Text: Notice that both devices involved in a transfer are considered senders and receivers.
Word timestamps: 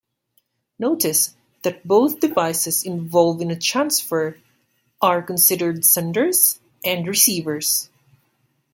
Notice 0.79 1.35
that 1.61 1.87
both 1.87 2.19
devices 2.21 2.83
involved 2.83 3.39
in 3.39 3.51
a 3.51 3.55
transfer 3.55 4.39
are 4.99 5.21
considered 5.21 5.85
senders 5.85 6.59
and 6.83 7.05
receivers. 7.07 7.87